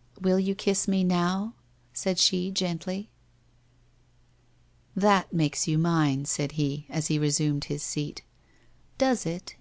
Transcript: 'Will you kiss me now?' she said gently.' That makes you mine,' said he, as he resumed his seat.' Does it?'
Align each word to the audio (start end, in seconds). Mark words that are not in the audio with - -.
'Will 0.22 0.40
you 0.40 0.54
kiss 0.54 0.88
me 0.88 1.04
now?' 1.04 1.52
she 1.92 2.14
said 2.48 2.54
gently.' 2.56 3.10
That 4.96 5.34
makes 5.34 5.68
you 5.68 5.76
mine,' 5.76 6.24
said 6.24 6.52
he, 6.52 6.86
as 6.88 7.08
he 7.08 7.18
resumed 7.18 7.64
his 7.64 7.82
seat.' 7.82 8.22
Does 8.96 9.26
it?' 9.26 9.54